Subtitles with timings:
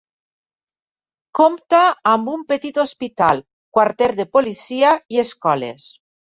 [1.39, 3.43] Compta amb un petit hospital,
[3.79, 5.89] quarter de policia i escoles.